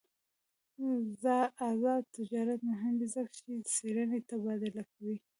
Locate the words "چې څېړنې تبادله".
3.39-4.83